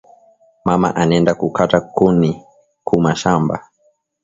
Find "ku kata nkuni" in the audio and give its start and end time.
1.39-2.31